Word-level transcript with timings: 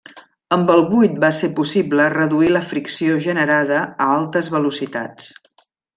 Amb 0.55 0.71
el 0.75 0.79
buit 0.93 1.19
va 1.23 1.29
ser 1.41 1.49
possible 1.59 2.07
reduir 2.15 2.49
la 2.55 2.63
fricció 2.71 3.19
generada 3.27 3.79
a 3.83 4.09
altes 4.17 4.51
velocitats. 4.57 5.33